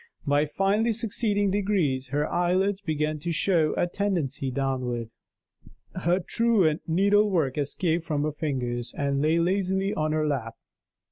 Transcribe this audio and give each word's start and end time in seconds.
By 0.25 0.45
finely 0.47 0.93
succeeding 0.93 1.51
degrees, 1.51 2.07
her 2.07 2.27
eyelids 2.27 2.81
began 2.81 3.19
to 3.19 3.31
show 3.31 3.75
a 3.77 3.85
tendency 3.85 4.49
downward; 4.49 5.11
her 5.93 6.19
truant 6.19 6.81
needle 6.89 7.29
work 7.29 7.55
escaped 7.55 8.05
from 8.05 8.23
her 8.23 8.31
fingers, 8.31 8.95
and 8.97 9.21
lay 9.21 9.37
lazily 9.37 9.93
on 9.93 10.11
her 10.13 10.25
lap. 10.27 10.55